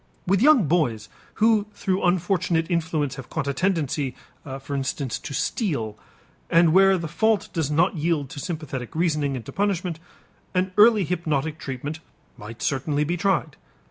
With 0.25 0.41
young 0.41 0.65
boys 0.67 1.09
who 1.35 1.67
through 1.75 2.01
unfortunate 2.03 2.71
influence 2.71 3.17
have 3.17 3.29
caught 3.29 3.47
a 3.47 3.53
tendency, 3.53 4.15
for 4.59 4.75
instance, 4.75 5.19
to 5.19 5.31
steal, 5.31 5.95
and 6.49 6.73
where 6.73 6.97
the 6.97 7.07
fault 7.07 7.49
does 7.53 7.69
not 7.69 7.95
yield 7.97 8.27
to 8.31 8.39
sympathetic 8.39 8.95
reasoning 8.95 9.35
and 9.35 9.45
to 9.45 9.51
punishment, 9.51 9.99
an 10.55 10.71
early 10.75 11.03
hypnotic 11.03 11.59
treatment 11.59 11.99
might 12.35 12.63
certainly 12.63 13.03
be 13.03 13.15
tried. 13.15 13.57